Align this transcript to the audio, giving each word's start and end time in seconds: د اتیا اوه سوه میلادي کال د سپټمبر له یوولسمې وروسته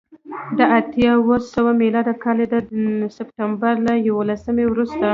د 0.57 0.59
اتیا 0.77 1.11
اوه 1.19 1.37
سوه 1.53 1.71
میلادي 1.81 2.13
کال 2.23 2.37
د 2.53 2.55
سپټمبر 3.15 3.73
له 3.87 3.93
یوولسمې 4.07 4.65
وروسته 4.67 5.05